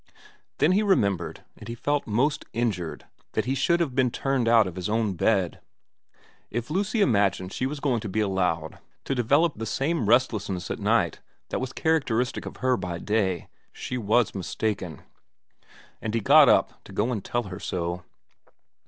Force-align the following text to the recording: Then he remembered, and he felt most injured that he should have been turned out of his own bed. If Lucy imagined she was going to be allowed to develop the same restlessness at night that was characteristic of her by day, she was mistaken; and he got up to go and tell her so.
Then 0.57 0.71
he 0.71 0.81
remembered, 0.81 1.43
and 1.57 1.67
he 1.67 1.75
felt 1.75 2.07
most 2.07 2.43
injured 2.53 3.05
that 3.33 3.45
he 3.45 3.53
should 3.53 3.79
have 3.79 3.93
been 3.93 4.09
turned 4.09 4.47
out 4.47 4.65
of 4.65 4.75
his 4.75 4.89
own 4.89 5.13
bed. 5.13 5.61
If 6.49 6.71
Lucy 6.71 7.01
imagined 7.01 7.53
she 7.53 7.67
was 7.67 7.79
going 7.79 7.99
to 7.99 8.09
be 8.09 8.19
allowed 8.19 8.79
to 9.03 9.13
develop 9.13 9.53
the 9.57 9.67
same 9.67 10.09
restlessness 10.09 10.71
at 10.71 10.79
night 10.79 11.19
that 11.49 11.59
was 11.59 11.71
characteristic 11.71 12.47
of 12.47 12.57
her 12.65 12.75
by 12.77 12.97
day, 12.97 13.47
she 13.71 13.95
was 13.95 14.33
mistaken; 14.33 15.03
and 16.01 16.15
he 16.15 16.19
got 16.19 16.49
up 16.49 16.83
to 16.85 16.91
go 16.91 17.11
and 17.11 17.23
tell 17.23 17.43
her 17.43 17.59
so. 17.59 18.03